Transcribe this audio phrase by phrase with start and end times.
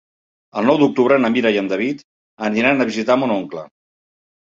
[0.59, 2.01] El nou d'octubre na Mira i en David
[2.47, 3.67] aniran a visitar mon oncle.